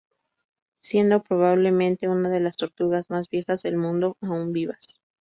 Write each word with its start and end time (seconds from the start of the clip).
Siendo 0.81 1.21
probablemente 1.21 2.07
una 2.09 2.27
de 2.29 2.39
las 2.39 2.57
tortugas 2.57 3.11
más 3.11 3.29
viejas 3.29 3.61
del 3.61 3.77
mundo 3.77 4.17
aún 4.21 4.51
vivas. 4.51 4.79